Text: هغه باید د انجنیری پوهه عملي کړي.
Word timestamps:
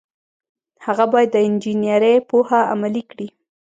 هغه 0.85 1.05
باید 1.13 1.29
د 1.33 1.37
انجنیری 1.47 2.15
پوهه 2.29 2.59
عملي 2.73 3.03
کړي. 3.11 3.27